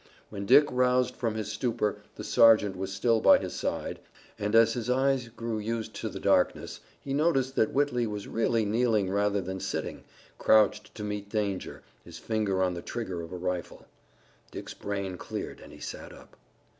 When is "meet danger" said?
11.03-11.83